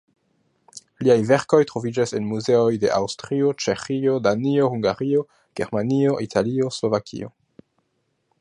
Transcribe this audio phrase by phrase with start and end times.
[1.07, 5.25] Liaj verkoj troviĝas en muzeoj de Aŭstrio, Ĉeĥio, Danio, Hungario,
[5.61, 7.31] Germanio, Italio, Slovakio.